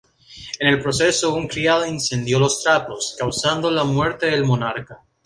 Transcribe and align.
En 0.59 0.67
el 0.67 0.81
proceso 0.81 1.31
un 1.31 1.47
criado 1.47 1.85
incendió 1.85 2.39
los 2.39 2.63
trapos, 2.63 3.15
causando 3.19 3.69
la 3.69 3.83
muerte 3.83 4.31
del 4.31 4.43
monarca. 4.45 5.03